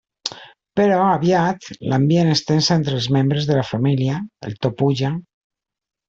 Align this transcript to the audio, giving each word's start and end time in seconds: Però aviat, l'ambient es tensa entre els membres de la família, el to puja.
Però 0.79 1.01
aviat, 1.07 1.67
l'ambient 1.91 2.31
es 2.35 2.41
tensa 2.47 2.73
entre 2.81 2.97
els 2.99 3.07
membres 3.17 3.49
de 3.49 3.59
la 3.59 3.65
família, 3.73 4.15
el 4.49 4.57
to 4.65 4.73
puja. 4.81 5.13